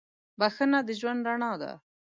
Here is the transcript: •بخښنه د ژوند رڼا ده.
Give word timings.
•بخښنه 0.39 0.79
د 0.87 0.89
ژوند 0.99 1.21
رڼا 1.27 1.51
ده. 1.61 1.71